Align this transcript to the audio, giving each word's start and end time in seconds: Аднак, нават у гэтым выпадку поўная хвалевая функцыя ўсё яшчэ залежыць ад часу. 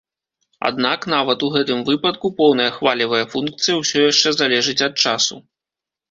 Аднак, 0.67 0.99
нават 1.13 1.43
у 1.47 1.49
гэтым 1.55 1.83
выпадку 1.89 2.31
поўная 2.39 2.65
хвалевая 2.77 3.19
функцыя 3.33 3.75
ўсё 3.81 3.99
яшчэ 4.11 4.29
залежыць 4.39 4.79
ад 4.89 4.95
часу. 5.05 5.35